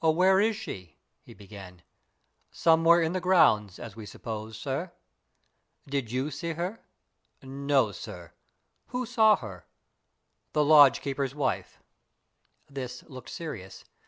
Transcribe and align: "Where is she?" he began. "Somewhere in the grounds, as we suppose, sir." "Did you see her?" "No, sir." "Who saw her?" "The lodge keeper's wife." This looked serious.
"Where 0.03 0.39
is 0.39 0.55
she?" 0.55 0.97
he 1.21 1.35
began. 1.35 1.83
"Somewhere 2.49 3.03
in 3.03 3.13
the 3.13 3.21
grounds, 3.21 3.77
as 3.77 3.95
we 3.95 4.07
suppose, 4.07 4.57
sir." 4.57 4.93
"Did 5.87 6.11
you 6.11 6.31
see 6.31 6.53
her?" 6.53 6.83
"No, 7.43 7.91
sir." 7.91 8.33
"Who 8.87 9.05
saw 9.05 9.35
her?" 9.35 9.67
"The 10.53 10.65
lodge 10.65 11.01
keeper's 11.01 11.35
wife." 11.35 11.79
This 12.67 13.03
looked 13.09 13.29
serious. 13.29 13.85